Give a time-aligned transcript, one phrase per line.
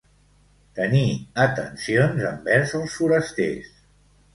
[0.79, 1.11] Tenir
[1.45, 3.75] atencions envers els forasters.